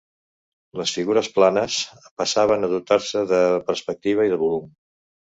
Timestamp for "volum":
4.45-4.65